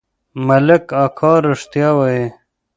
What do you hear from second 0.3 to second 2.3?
ملک اکا رښتيا وايي.